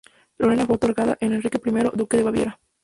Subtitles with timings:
[0.39, 2.59] Lorena fue otorgada a Enrique I, duque de Baviera.